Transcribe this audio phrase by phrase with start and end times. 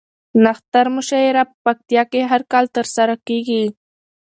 [0.43, 3.63] نښتر مشاعره په پکتيا کې هر کال ترسره کیږي